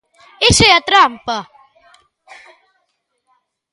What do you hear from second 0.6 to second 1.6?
é a trampa!